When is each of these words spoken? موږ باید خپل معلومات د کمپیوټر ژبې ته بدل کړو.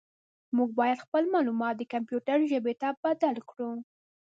موږ 0.55 0.69
باید 0.79 1.03
خپل 1.05 1.23
معلومات 1.35 1.73
د 1.77 1.83
کمپیوټر 1.93 2.37
ژبې 2.51 2.73
ته 2.81 2.89
بدل 3.03 3.35
کړو. 3.49 3.71